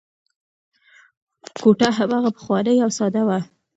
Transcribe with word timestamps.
کوټه 1.57 1.89
هماغه 1.97 2.29
پخوانۍ 2.37 2.77
او 2.83 2.89
ساده 2.97 3.21
وه. 3.27 3.39